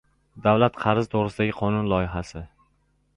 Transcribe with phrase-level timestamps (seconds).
[0.45, 2.43] “Davlat qarzi to‘g‘risida"gi qonun loyihasi